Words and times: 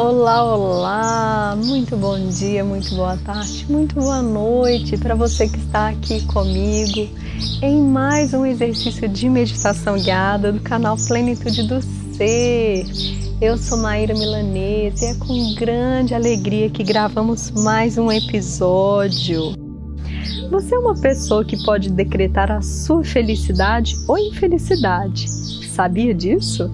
Olá, 0.00 0.44
olá! 0.44 1.56
Muito 1.56 1.96
bom 1.96 2.28
dia, 2.28 2.64
muito 2.64 2.94
boa 2.94 3.16
tarde, 3.16 3.66
muito 3.68 3.96
boa 3.96 4.22
noite 4.22 4.96
para 4.96 5.16
você 5.16 5.48
que 5.48 5.58
está 5.58 5.88
aqui 5.88 6.24
comigo 6.26 7.10
em 7.60 7.82
mais 7.82 8.32
um 8.32 8.46
exercício 8.46 9.08
de 9.08 9.28
meditação 9.28 10.00
guiada 10.00 10.52
do 10.52 10.60
canal 10.60 10.96
Plenitude 11.08 11.64
do 11.64 11.82
Ser. 12.14 12.86
Eu 13.40 13.58
sou 13.58 13.76
Maíra 13.76 14.14
Milanese 14.14 15.04
e 15.04 15.08
é 15.08 15.14
com 15.14 15.54
grande 15.56 16.14
alegria 16.14 16.70
que 16.70 16.84
gravamos 16.84 17.50
mais 17.50 17.98
um 17.98 18.12
episódio. 18.12 19.52
Você 20.48 20.76
é 20.76 20.78
uma 20.78 20.94
pessoa 20.94 21.44
que 21.44 21.60
pode 21.64 21.90
decretar 21.90 22.52
a 22.52 22.62
sua 22.62 23.02
felicidade 23.02 23.96
ou 24.06 24.16
infelicidade. 24.16 25.28
Sabia 25.28 26.14
disso? 26.14 26.70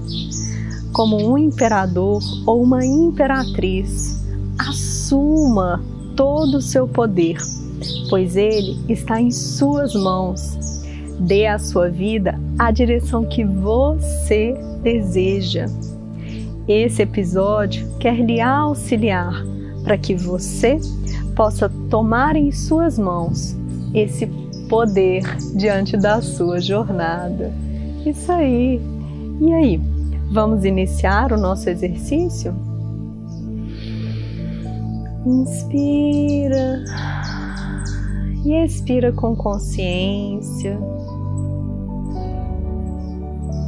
Como 0.95 1.17
um 1.17 1.37
imperador 1.37 2.23
ou 2.47 2.63
uma 2.63 2.87
imperatriz. 2.87 4.25
Assuma 4.57 5.83
todo 6.17 6.59
o 6.59 6.63
seu 6.63 6.87
poder, 6.87 7.37
pois 8.09 8.37
ele 8.37 8.81
está 8.89 9.21
em 9.21 9.31
suas 9.31 9.93
mãos. 9.95 10.57
Dê 11.19 11.47
à 11.47 11.59
sua 11.59 11.91
vida 11.91 12.41
a 12.59 12.71
direção 12.71 13.25
que 13.25 13.45
você 13.45 14.57
deseja. 14.83 15.67
Esse 16.67 17.03
episódio 17.03 17.87
quer 17.99 18.17
lhe 18.25 18.41
auxiliar 18.41 19.45
para 19.83 19.99
que 19.99 20.15
você 20.15 20.79
possa 21.35 21.69
tomar 21.91 22.37
em 22.37 22.51
suas 22.53 22.99
mãos 22.99 23.57
esse 23.93 24.27
poder 24.69 25.23
diante 25.57 25.97
da 25.97 26.23
sua 26.23 26.61
jornada. 26.61 27.53
Isso 28.07 28.31
aí. 28.31 28.81
E 29.41 29.53
aí? 29.53 29.94
Vamos 30.35 30.65
iniciar 30.65 31.33
o 31.33 31.37
nosso 31.37 31.71
exercício? 31.71 32.53
Inspira 35.25 36.83
e 38.45 38.53
expira 38.53 39.13
com 39.13 39.37
consciência. 39.37 40.77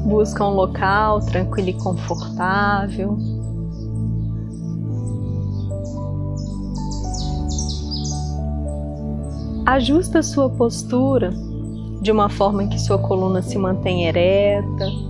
Busca 0.07 0.45
um 0.45 0.55
local 0.55 1.21
tranquilo 1.21 1.69
e 1.69 1.75
confortável. 1.75 3.17
Ajusta 9.67 10.21
sua 10.21 10.51
postura 10.51 11.33
de 12.03 12.11
uma 12.11 12.29
forma 12.29 12.67
que 12.67 12.81
sua 12.81 12.99
coluna 12.99 13.41
se 13.41 13.57
mantenha 13.57 14.09
ereta 14.09 15.06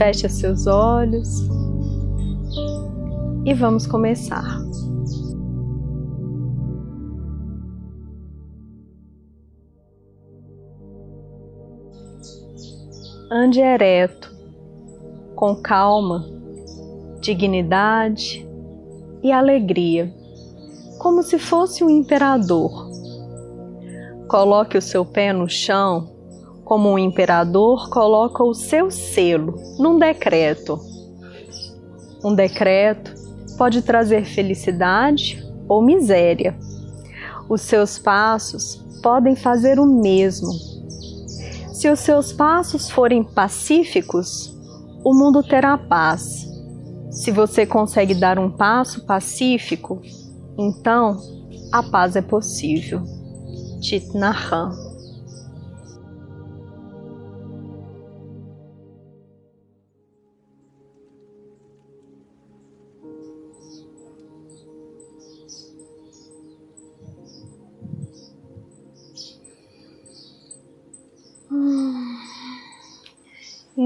Feche 0.00 0.30
seus 0.30 0.66
olhos 0.66 1.28
e 3.44 3.52
vamos 3.52 3.86
começar. 3.86 4.42
Ande 13.30 13.60
ereto, 13.60 14.34
com 15.34 15.54
calma, 15.56 16.24
dignidade 17.20 18.48
e 19.22 19.30
alegria, 19.30 20.10
como 20.98 21.22
se 21.22 21.38
fosse 21.38 21.84
um 21.84 21.90
imperador. 21.90 22.90
Coloque 24.28 24.78
o 24.78 24.82
seu 24.82 25.04
pé 25.04 25.30
no 25.30 25.46
chão 25.46 26.19
como 26.70 26.88
um 26.88 26.96
imperador 26.96 27.90
coloca 27.90 28.44
o 28.44 28.54
seu 28.54 28.92
selo 28.92 29.56
num 29.76 29.98
decreto. 29.98 30.78
Um 32.22 32.32
decreto 32.32 33.12
pode 33.58 33.82
trazer 33.82 34.24
felicidade 34.24 35.44
ou 35.68 35.82
miséria. 35.82 36.56
Os 37.48 37.62
seus 37.62 37.98
passos 37.98 38.76
podem 39.02 39.34
fazer 39.34 39.80
o 39.80 39.84
mesmo. 39.84 40.52
Se 41.74 41.90
os 41.90 41.98
seus 41.98 42.32
passos 42.32 42.88
forem 42.88 43.24
pacíficos, 43.24 44.56
o 45.02 45.12
mundo 45.12 45.42
terá 45.42 45.76
paz. 45.76 46.48
Se 47.10 47.32
você 47.32 47.66
consegue 47.66 48.14
dar 48.14 48.38
um 48.38 48.48
passo 48.48 49.04
pacífico, 49.04 50.00
então 50.56 51.18
a 51.72 51.82
paz 51.82 52.14
é 52.14 52.22
possível. 52.22 53.02
Tit 53.80 54.06
Nahan 54.16 54.89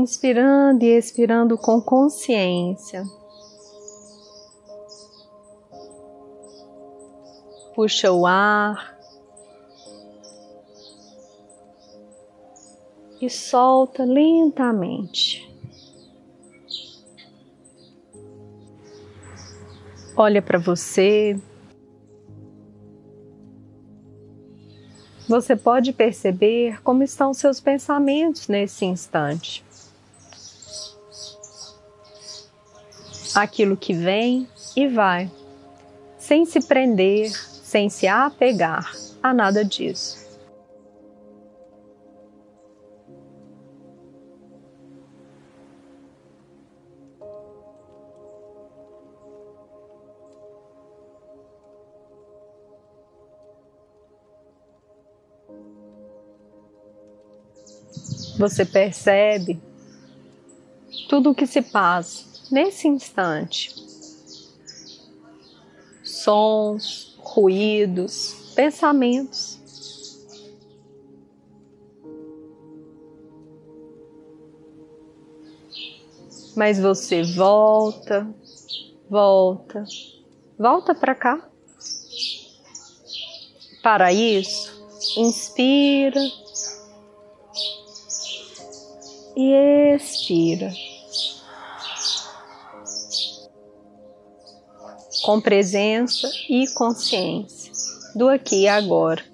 inspirando 0.04 0.84
e 0.84 0.97
expirando 0.97 1.56
com 1.56 1.81
consciência. 1.81 3.03
Puxa 7.75 8.12
o 8.12 8.26
ar 8.26 8.97
e 13.20 13.28
solta 13.28 14.04
lentamente. 14.04 15.50
Olha 20.16 20.41
para 20.41 20.59
você. 20.59 21.37
Você 25.26 25.56
pode 25.56 25.93
perceber 25.93 26.81
como 26.82 27.03
estão 27.03 27.32
seus 27.32 27.59
pensamentos 27.59 28.47
nesse 28.47 28.84
instante. 28.84 29.64
Aquilo 33.34 33.76
que 33.76 33.92
vem 33.92 34.48
e 34.76 34.86
vai, 34.86 35.30
sem 36.18 36.46
se 36.46 36.60
prender, 36.60 37.30
sem 37.30 37.90
se 37.90 38.06
apegar 38.06 38.92
a 39.22 39.34
nada 39.34 39.64
disso. 39.64 40.22
Você 58.38 58.64
percebe 58.64 59.60
tudo 61.08 61.30
o 61.30 61.34
que 61.34 61.46
se 61.46 61.62
passa 61.62 62.33
nesse 62.50 62.88
instante. 62.88 63.75
Sons, 66.03 67.15
ruídos, 67.19 68.53
pensamentos. 68.55 69.59
Mas 76.56 76.79
você 76.79 77.23
volta, 77.23 78.32
volta, 79.11 79.85
volta 80.58 80.94
para 80.94 81.14
cá. 81.14 81.50
Para 83.82 84.12
isso, 84.12 84.73
inspira 85.19 86.20
e 89.37 89.94
expira. 89.94 90.73
Com 95.25 95.41
presença 95.41 96.29
e 96.50 96.67
consciência 96.75 97.73
do 98.15 98.29
aqui 98.29 98.65
e 98.65 98.69
agora. 98.69 99.25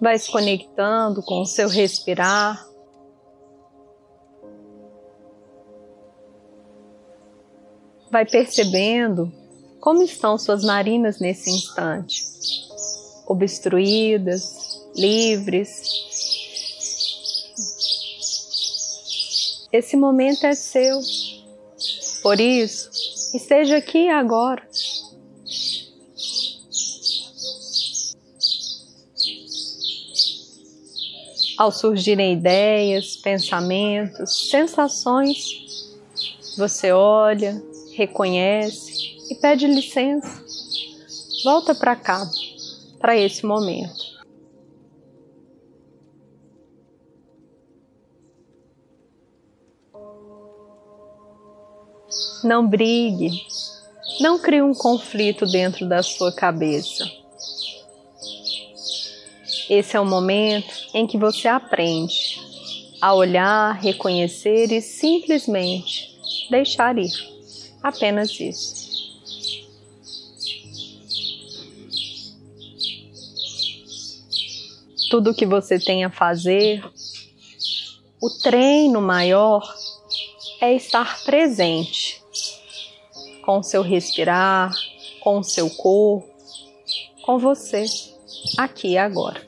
Vai 0.00 0.18
se 0.18 0.30
conectando 0.30 1.22
com 1.22 1.42
o 1.42 1.46
seu 1.46 1.68
respirar. 1.68 2.75
Vai 8.10 8.24
percebendo 8.24 9.32
como 9.80 10.02
estão 10.02 10.38
suas 10.38 10.64
narinas 10.64 11.20
nesse 11.20 11.50
instante. 11.50 12.24
obstruídas, 13.28 14.42
livres. 14.96 15.82
Esse 19.72 19.96
momento 19.96 20.44
é 20.44 20.54
seu. 20.54 21.00
Por 22.22 22.40
isso, 22.40 22.90
esteja 23.34 23.76
aqui 23.76 24.08
agora. 24.08 24.62
Ao 31.58 31.72
surgirem 31.72 32.34
ideias, 32.34 33.16
pensamentos, 33.16 34.48
sensações, 34.50 35.38
você 36.56 36.92
olha, 36.92 37.62
reconhece 37.96 39.16
e 39.30 39.34
pede 39.34 39.66
licença. 39.66 40.44
Volta 41.42 41.74
para 41.74 41.96
cá, 41.96 42.22
para 43.00 43.16
esse 43.16 43.44
momento. 43.44 44.16
Não 52.44 52.68
brigue, 52.68 53.30
não 54.20 54.38
crie 54.38 54.62
um 54.62 54.74
conflito 54.74 55.46
dentro 55.46 55.88
da 55.88 56.02
sua 56.02 56.30
cabeça. 56.32 57.04
Esse 59.68 59.96
é 59.96 60.00
o 60.00 60.06
momento 60.06 60.72
em 60.94 61.06
que 61.06 61.18
você 61.18 61.48
aprende 61.48 62.38
a 63.00 63.14
olhar, 63.14 63.72
reconhecer 63.80 64.70
e 64.70 64.80
simplesmente 64.80 66.16
deixar 66.50 66.96
ir. 66.98 67.35
Apenas 67.86 68.40
isso. 68.40 68.84
Tudo 75.08 75.32
que 75.32 75.46
você 75.46 75.78
tem 75.78 76.04
a 76.04 76.10
fazer, 76.10 76.84
o 78.20 78.28
treino 78.42 79.00
maior 79.00 79.62
é 80.60 80.74
estar 80.74 81.22
presente 81.22 82.20
com 83.44 83.58
o 83.58 83.62
seu 83.62 83.82
respirar, 83.82 84.74
com 85.20 85.38
o 85.38 85.44
seu 85.44 85.70
corpo, 85.70 86.28
com 87.24 87.38
você, 87.38 87.84
aqui 88.58 88.94
e 88.94 88.98
agora. 88.98 89.45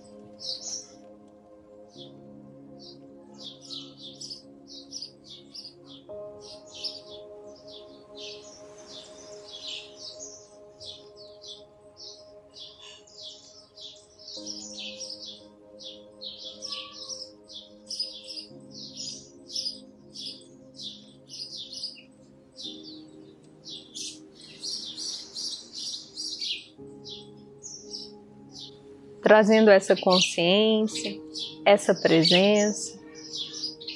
Trazendo 29.29 29.71
essa 29.71 29.95
consciência, 29.95 31.21
essa 31.63 31.95
presença, 31.95 32.99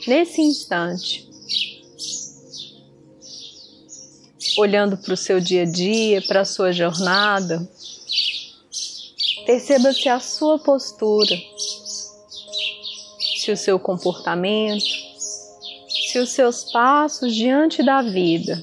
nesse 0.06 0.43
instante, 0.43 1.26
olhando 4.58 4.99
para 4.99 5.14
o 5.14 5.17
seu 5.17 5.40
dia 5.40 5.62
a 5.62 5.64
dia, 5.64 6.20
para 6.20 6.43
a 6.43 6.44
sua 6.44 6.70
jornada, 6.70 7.67
perceba 9.46 9.90
se 9.94 10.06
a 10.06 10.20
sua 10.20 10.58
postura, 10.58 11.34
se 13.40 13.50
o 13.50 13.56
seu 13.56 13.79
comportamento, 13.79 14.84
se 16.11 16.19
os 16.19 16.29
seus 16.29 16.70
passos 16.70 17.34
diante 17.34 17.82
da 17.82 18.02
vida, 18.02 18.62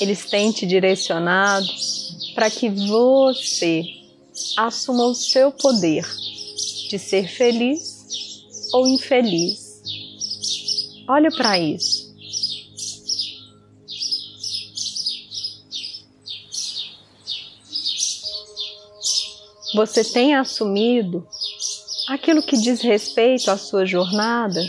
eles 0.00 0.30
têm 0.30 0.52
te 0.52 0.64
direcionado 0.64 1.66
para 2.36 2.48
que 2.48 2.68
você 2.68 3.99
assuma 4.56 5.06
o 5.06 5.14
seu 5.14 5.52
poder 5.52 6.06
de 6.88 6.98
ser 6.98 7.28
feliz 7.28 8.00
ou 8.72 8.86
infeliz. 8.86 9.82
Olha 11.08 11.30
para 11.30 11.58
isso. 11.58 12.10
Você 19.74 20.02
tem 20.02 20.34
assumido 20.34 21.26
aquilo 22.08 22.42
que 22.42 22.56
diz 22.56 22.80
respeito 22.80 23.50
à 23.50 23.56
sua 23.56 23.86
jornada? 23.86 24.60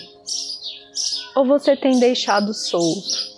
Ou 1.35 1.45
você 1.45 1.75
tem 1.75 1.99
deixado 1.99 2.53
solto? 2.53 3.30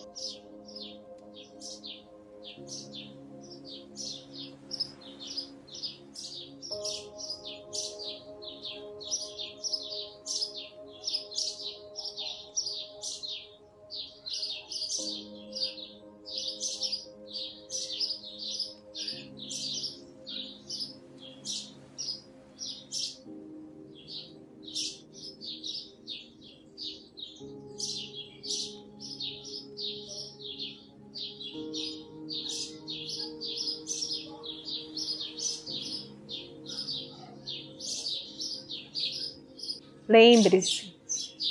Lembre-se, 40.14 40.94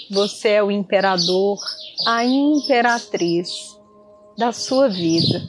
você 0.08 0.50
é 0.50 0.62
o 0.62 0.70
imperador, 0.70 1.58
a 2.06 2.24
imperatriz 2.24 3.76
da 4.38 4.52
sua 4.52 4.88
vida. 4.88 5.42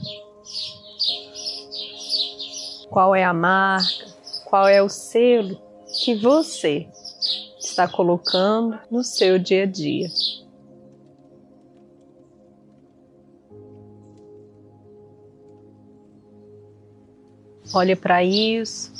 Qual 2.89 3.13
é 3.13 3.23
a 3.23 3.31
marca, 3.31 4.07
qual 4.45 4.67
é 4.67 4.81
o 4.81 4.89
selo 4.89 5.61
que 6.03 6.15
você 6.15 6.87
está 7.59 7.87
colocando 7.87 8.79
no 8.89 9.03
seu 9.03 9.37
dia 9.37 9.61
a 9.61 9.67
dia? 9.67 10.09
Olhe 17.75 17.95
para 17.95 18.23
isso 18.23 18.91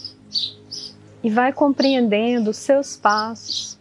e 1.23 1.31
vai 1.31 1.51
compreendendo 1.51 2.51
os 2.51 2.57
seus 2.57 2.95
passos 2.95 3.72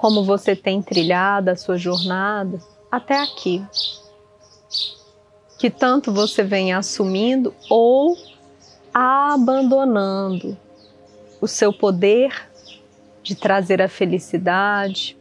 como 0.00 0.24
você 0.24 0.56
tem 0.56 0.80
trilhado 0.80 1.50
a 1.50 1.56
sua 1.56 1.76
jornada 1.76 2.58
até 2.90 3.20
aqui. 3.20 3.62
Que 5.58 5.68
tanto 5.68 6.10
você 6.10 6.42
vem 6.42 6.72
assumindo 6.72 7.54
ou 7.68 8.16
abandonando 8.94 10.56
o 11.38 11.46
seu 11.46 11.70
poder 11.70 12.48
de 13.22 13.34
trazer 13.34 13.82
a 13.82 13.90
felicidade, 13.90 15.18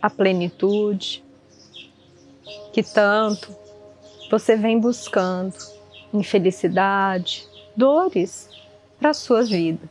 a 0.00 0.08
plenitude, 0.08 1.22
que 2.72 2.82
tanto 2.82 3.54
você 4.30 4.56
vem 4.56 4.80
buscando 4.80 5.54
infelicidade, 6.10 7.46
dores 7.76 8.48
para 8.98 9.10
a 9.10 9.14
sua 9.14 9.42
vida. 9.42 9.86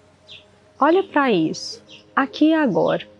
Olha 0.79 1.03
para 1.03 1.31
isso, 1.31 1.79
aqui 2.15 2.45
e 2.45 2.53
agora. 2.55 3.10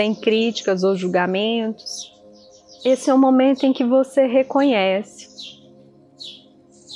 Sem 0.00 0.14
críticas 0.14 0.82
ou 0.82 0.96
julgamentos. 0.96 2.10
Esse 2.82 3.10
é 3.10 3.14
o 3.14 3.18
momento 3.18 3.66
em 3.66 3.72
que 3.74 3.84
você 3.84 4.26
reconhece 4.26 5.28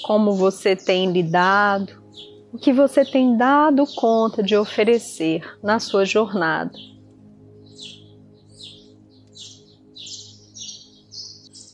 como 0.04 0.32
você 0.32 0.74
tem 0.74 1.12
lidado, 1.12 2.02
o 2.50 2.56
que 2.56 2.72
você 2.72 3.04
tem 3.04 3.36
dado 3.36 3.84
conta 3.94 4.42
de 4.42 4.56
oferecer 4.56 5.42
na 5.62 5.78
sua 5.78 6.06
jornada. 6.06 6.72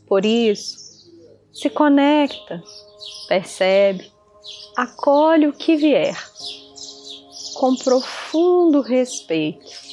Por 0.08 0.26
isso, 0.26 0.78
se 1.52 1.70
conecta, 1.70 2.60
percebe, 3.28 4.10
acolhe 4.76 5.46
o 5.46 5.52
que 5.52 5.76
vier 5.76 6.16
com 7.54 7.76
profundo 7.76 8.80
respeito 8.80 9.89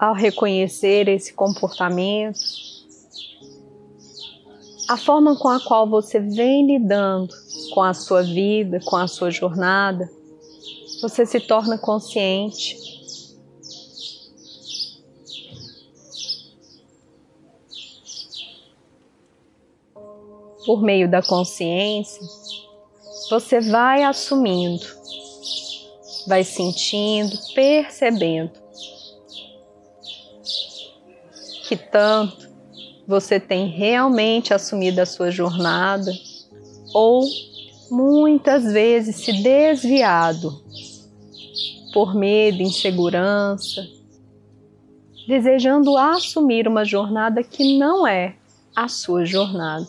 ao 0.00 0.14
reconhecer 0.14 1.08
esse 1.08 1.34
comportamento, 1.34 2.40
a 4.88 4.96
forma 4.96 5.36
com 5.36 5.48
a 5.48 5.60
qual 5.60 5.86
você 5.86 6.18
vem 6.18 6.66
lidando 6.66 7.34
com 7.74 7.82
a 7.82 7.92
sua 7.92 8.22
vida, 8.22 8.80
com 8.82 8.96
a 8.96 9.06
sua 9.06 9.30
jornada, 9.30 10.10
você 11.02 11.26
se 11.26 11.38
torna 11.38 11.76
consciente. 11.76 12.78
Por 20.64 20.82
meio 20.82 21.10
da 21.10 21.22
consciência, 21.22 22.22
você 23.28 23.60
vai 23.60 24.02
assumindo, 24.02 24.84
vai 26.26 26.42
sentindo, 26.42 27.36
percebendo 27.54 28.59
que 31.70 31.76
tanto 31.76 32.50
você 33.06 33.38
tem 33.38 33.68
realmente 33.68 34.52
assumido 34.52 35.00
a 35.00 35.06
sua 35.06 35.30
jornada 35.30 36.10
ou 36.92 37.24
muitas 37.88 38.72
vezes 38.72 39.14
se 39.14 39.40
desviado 39.40 40.64
por 41.94 42.12
medo, 42.12 42.60
insegurança, 42.60 43.86
desejando 45.28 45.96
assumir 45.96 46.66
uma 46.66 46.84
jornada 46.84 47.40
que 47.44 47.78
não 47.78 48.04
é 48.04 48.34
a 48.74 48.88
sua 48.88 49.24
jornada. 49.24 49.86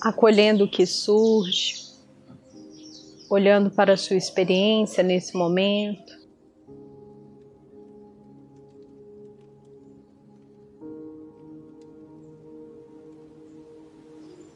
Acolhendo 0.00 0.64
o 0.64 0.70
que 0.70 0.86
surge, 0.86 1.76
olhando 3.28 3.70
para 3.70 3.92
a 3.92 3.96
sua 3.96 4.16
experiência 4.16 5.02
nesse 5.02 5.36
momento. 5.36 6.18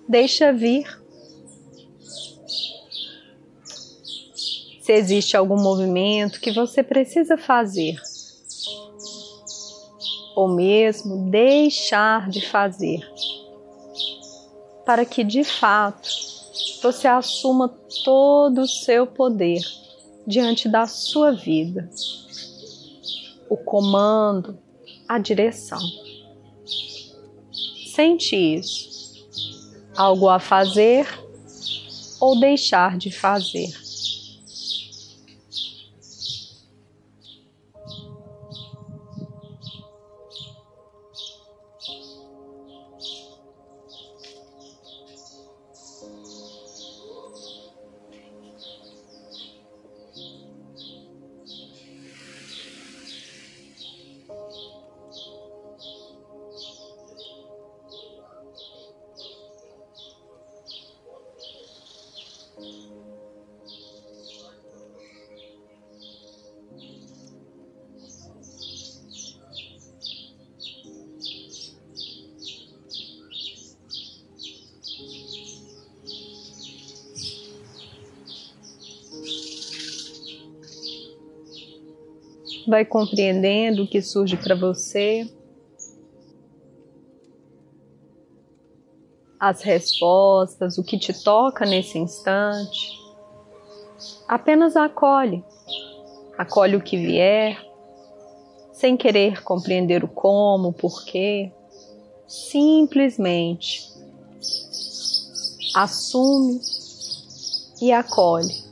Deixa 0.09 0.53
vir. 0.53 0.87
Se 4.81 4.93
existe 4.93 5.37
algum 5.37 5.61
movimento 5.61 6.41
que 6.41 6.53
você 6.53 6.83
precisa 6.83 7.39
fazer, 7.39 7.97
ou 10.37 10.49
mesmo 10.49 11.31
deixar 11.31 12.29
de 12.29 12.47
fazer 12.47 13.01
para 14.85 15.05
que 15.05 15.25
de 15.25 15.45
fato 15.45 16.09
você 16.83 17.09
assuma 17.09 17.69
todo 18.05 18.63
o 18.63 18.69
seu 18.69 19.07
poder 19.07 19.61
diante 20.27 20.69
da 20.69 20.87
sua 20.87 21.33
vida, 21.33 21.89
o 23.49 23.57
comando, 23.57 24.59
a 25.09 25.19
direção. 25.19 25.81
Sente 27.95 28.35
isso. 28.35 28.95
Algo 29.97 30.29
a 30.29 30.41
fazer 30.41 31.07
ou 32.21 32.41
deixar 32.41 32.99
de 32.99 33.11
fazer. 33.11 33.84
Vai 82.71 82.85
compreendendo 82.85 83.83
o 83.83 83.87
que 83.87 84.01
surge 84.01 84.37
para 84.37 84.55
você, 84.55 85.29
as 89.39 89.63
respostas, 89.63 90.79
o 90.79 90.83
que 90.83 90.99
te 90.99 91.13
toca 91.23 91.67
nesse 91.67 91.99
instante. 91.99 92.99
Apenas 94.27 94.77
acolhe, 94.77 95.45
acolhe 96.39 96.77
o 96.77 96.83
que 96.83 96.97
vier, 96.97 97.59
sem 98.73 98.97
querer 98.97 99.43
compreender 99.43 100.03
o 100.03 100.09
como, 100.09 100.69
o 100.69 100.73
porquê, 100.73 101.53
simplesmente 102.27 103.93
assume 105.75 106.61
e 107.83 107.93
acolhe. 107.93 108.64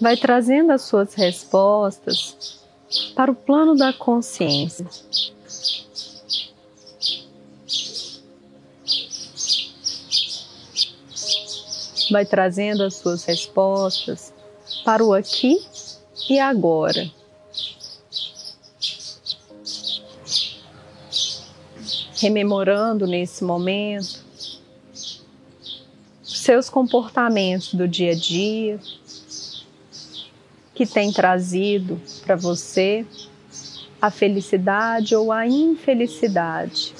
Vai 0.00 0.16
trazendo 0.16 0.72
as 0.72 0.82
suas 0.82 1.14
respostas 1.14 2.64
para 3.14 3.30
o 3.30 3.34
plano 3.34 3.76
da 3.76 3.92
consciência. 3.92 4.86
Vai 12.10 12.24
trazendo 12.24 12.82
as 12.82 12.94
suas 12.94 13.24
respostas 13.24 14.32
para 14.84 15.04
o 15.04 15.12
aqui 15.12 15.62
e 16.28 16.40
agora. 16.40 17.08
Rememorando 22.16 23.06
nesse 23.06 23.44
momento 23.44 24.20
seus 26.22 26.68
comportamentos 26.68 27.74
do 27.74 27.86
dia 27.86 28.12
a 28.12 28.14
dia, 28.14 28.80
que 30.80 30.86
tem 30.86 31.12
trazido 31.12 32.00
para 32.24 32.34
você 32.34 33.04
a 34.00 34.10
felicidade 34.10 35.14
ou 35.14 35.30
a 35.30 35.46
infelicidade. 35.46 36.94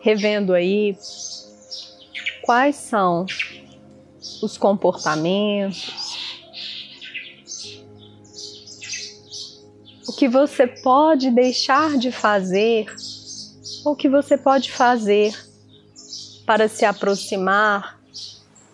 Revendo 0.00 0.54
aí 0.54 0.96
quais 2.52 2.76
são 2.76 3.24
os 4.42 4.58
comportamentos, 4.58 5.90
o 10.06 10.12
que 10.12 10.28
você 10.28 10.66
pode 10.66 11.30
deixar 11.30 11.96
de 11.96 12.12
fazer, 12.12 12.94
ou 13.86 13.94
o 13.94 13.96
que 13.96 14.06
você 14.06 14.36
pode 14.36 14.70
fazer 14.70 15.34
para 16.44 16.68
se 16.68 16.84
aproximar 16.84 17.98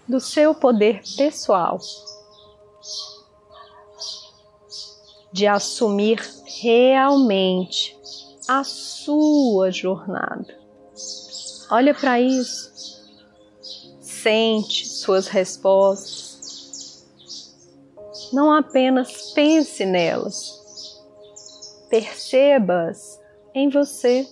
do 0.09 0.19
seu 0.19 0.57
poder 0.57 1.01
pessoal, 1.17 1.79
de 5.33 5.47
assumir 5.47 6.21
realmente 6.61 7.97
a 8.49 8.65
sua 8.65 9.71
jornada. 9.71 10.59
Olha 11.71 11.95
para 11.95 12.21
isso 12.21 12.68
sente 14.23 14.87
suas 14.89 15.29
respostas. 15.29 17.07
Não 18.33 18.53
apenas 18.53 19.33
pense 19.33 19.87
nelas, 19.87 20.61
perceba-as 21.89 23.19
em 23.55 23.71
você. 23.71 24.29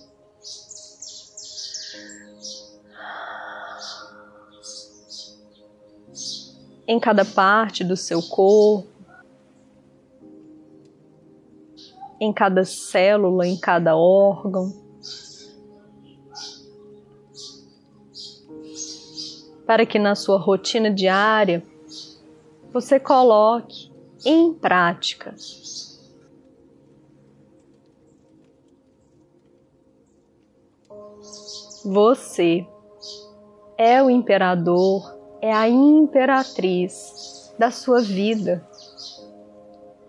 Em 6.87 6.99
cada 6.99 7.25
parte 7.25 7.83
do 7.83 7.97
seu 7.97 8.21
corpo, 8.21 8.87
em 12.19 12.31
cada 12.31 12.63
célula, 12.63 13.45
em 13.45 13.57
cada 13.57 13.95
órgão. 13.95 14.86
Para 19.67 19.85
que 19.85 19.99
na 19.99 20.15
sua 20.15 20.39
rotina 20.39 20.89
diária 20.89 21.61
você 22.71 22.97
coloque 22.97 23.91
em 24.25 24.53
prática. 24.53 25.35
Você 31.83 32.65
é 33.77 34.01
o 34.01 34.09
imperador, 34.09 35.15
é 35.41 35.53
a 35.53 35.67
imperatriz 35.67 37.53
da 37.59 37.69
sua 37.69 38.01
vida. 38.01 38.65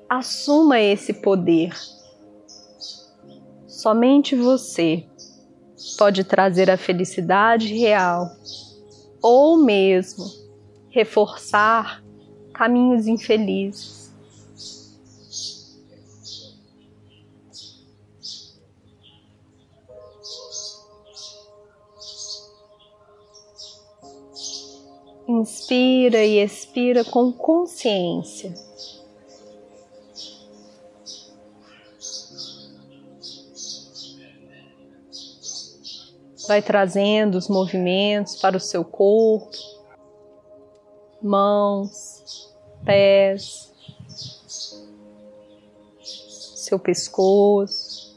Assuma 0.09 0.81
esse 0.81 1.13
poder. 1.13 1.73
Somente 3.67 4.35
você 4.35 5.05
pode 5.99 6.25
trazer 6.25 6.71
a 6.71 6.77
felicidade 6.77 7.75
real 7.77 8.31
ou 9.23 9.57
mesmo 9.57 10.25
reforçar 10.91 12.03
caminhos 12.53 13.07
infelizes. 13.07 14.13
Inspira 25.29 26.25
e 26.25 26.43
expira 26.43 27.05
com 27.05 27.31
consciência. 27.31 28.68
Vai 36.49 36.63
trazendo 36.63 37.37
os 37.37 37.47
movimentos 37.47 38.41
para 38.41 38.57
o 38.57 38.61
seu 38.61 38.83
corpo, 38.83 39.55
mãos, 41.23 42.51
pés, 42.85 43.71
seu 46.03 46.79
pescoço. 46.79 48.09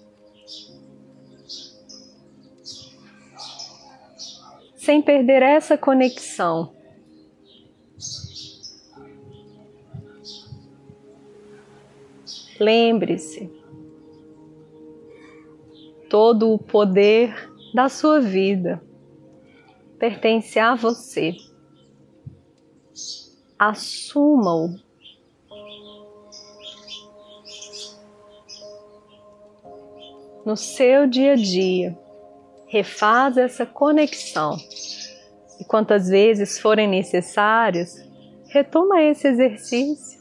Sem 4.78 5.02
perder 5.02 5.44
essa 5.44 5.78
conexão. 5.78 6.74
Lembre-se, 12.60 13.52
todo 16.10 16.52
o 16.52 16.58
poder 16.58 17.51
da 17.74 17.90
sua 17.90 18.20
vida 18.20 18.82
pertence 19.98 20.58
a 20.58 20.76
você. 20.76 21.36
Assuma-o. 23.58 24.76
No 30.44 30.58
seu 30.58 31.06
dia 31.06 31.34
a 31.34 31.36
dia, 31.36 31.96
refaz 32.68 33.38
essa 33.38 33.64
conexão. 33.64 34.58
E 35.60 35.64
quantas 35.66 36.10
vezes 36.10 36.58
forem 36.60 36.88
necessárias, 36.88 37.96
retoma 38.48 39.04
esse 39.04 39.28
exercício 39.28 40.21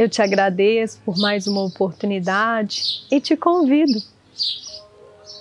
Eu 0.00 0.08
te 0.08 0.22
agradeço 0.22 0.98
por 1.04 1.18
mais 1.18 1.46
uma 1.46 1.62
oportunidade 1.62 3.04
e 3.10 3.20
te 3.20 3.36
convido 3.36 4.02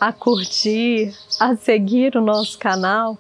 a 0.02 0.12
curtir, 0.12 1.16
a 1.40 1.56
seguir 1.56 2.18
o 2.18 2.22
nosso 2.22 2.60
canal 2.60 3.18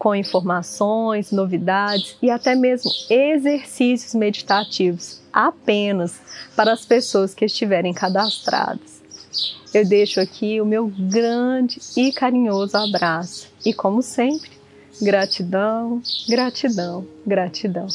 com 0.03 0.13
informações, 0.13 1.31
novidades 1.31 2.17
e 2.21 2.29
até 2.29 2.55
mesmo 2.55 2.91
exercícios 3.09 4.13
meditativos 4.13 5.21
apenas 5.31 6.19
para 6.57 6.73
as 6.73 6.85
pessoas 6.85 7.33
que 7.33 7.45
estiverem 7.45 7.93
cadastradas. 7.93 9.01
Eu 9.73 9.87
deixo 9.87 10.19
aqui 10.19 10.59
o 10.59 10.65
meu 10.65 10.87
grande 10.87 11.79
e 11.95 12.11
carinhoso 12.11 12.75
abraço 12.75 13.47
e, 13.65 13.73
como 13.73 14.01
sempre, 14.01 14.51
gratidão, 15.01 16.01
gratidão, 16.27 17.07
gratidão. 17.25 17.87